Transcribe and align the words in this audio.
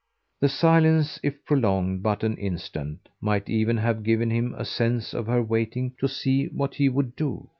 The 0.39 0.49
silence, 0.49 1.19
if 1.21 1.45
prolonged 1.45 2.01
but 2.01 2.23
an 2.23 2.35
instant, 2.37 3.07
might 3.21 3.47
even 3.51 3.77
have 3.77 4.01
given 4.01 4.31
him 4.31 4.55
a 4.57 4.65
sense 4.65 5.13
of 5.13 5.27
her 5.27 5.43
waiting 5.43 5.93
to 5.99 6.07
see 6.07 6.47
what 6.47 6.73
he 6.73 6.89
would 6.89 7.15
do. 7.15 7.49